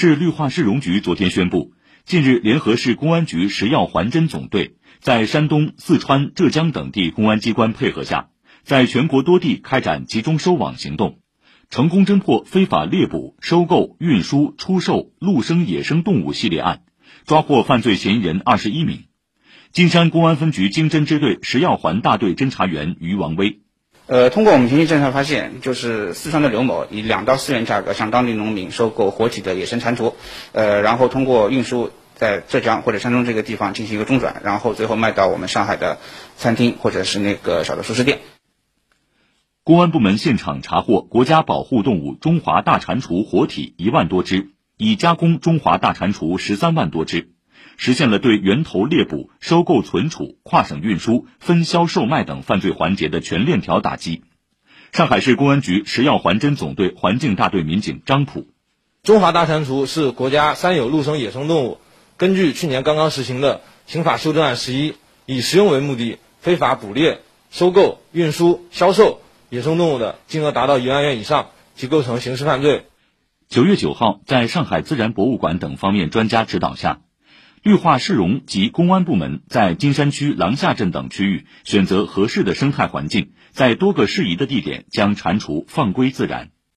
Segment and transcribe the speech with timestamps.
[0.00, 1.72] 市绿化市容局昨天宣布，
[2.04, 8.28] 近日联合市公安局食药环侦总队在山东、四川、浙江等地公安机关配合下，
[8.62, 11.18] 在全国多地开展集中收网行动，
[11.68, 16.82] 成功侦破非法猎捕、收购、运输、出售陆生野生动物系列案，
[17.24, 19.06] 抓获犯罪嫌疑人二十一名。
[19.72, 23.62] 金山公安分局经侦支队食药环大队侦查员于王威。
[24.08, 30.14] 呃，通过我们前期侦查发现，就是四川的刘某以两到四元价格向当地农民收购活体的野生蟾蜍，
[30.52, 35.98] 呃，然后通过运输在浙江或者山东这个地方进行一个中转，然后最后卖到我们上海的
[36.38, 38.20] 餐厅或者是那个小的熟食店。
[39.62, 47.28] 公安部门现场查获国家保护动物中华大蟾蜍活体一万多只，已加工中华大蟾蜍十三万多只。
[47.78, 54.22] 实现了对源头猎捕、收购、存储、跨省运输、分销售卖等犯罪环节的全链条打击。
[54.92, 58.48] 上海市公安局食药环侦总队环境大队民警张普：
[59.04, 61.78] 中华大蟾蜍是国家三有陆生野生动物。
[62.16, 67.20] 根据去年刚刚实行的刑法修正案十一，以食用为目的非法捕猎、
[67.50, 69.20] 收购、运输、销售
[69.50, 72.86] 野生动物的，金额达到一万元以上，即构成刑事犯罪。
[73.48, 77.00] 九月九号，在上海自然博物馆等方面专家指导下。
[77.62, 86.50] 绿化市容及公安部门在金山区廊下镇等区域选择合适的生态环境，在多个适宜的地点将蟾蜍放归自然。